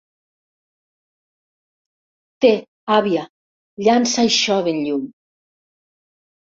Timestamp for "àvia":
2.97-3.29